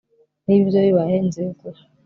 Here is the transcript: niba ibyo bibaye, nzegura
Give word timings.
niba 0.45 0.63
ibyo 0.67 0.79
bibaye, 0.85 1.15
nzegura 1.27 1.79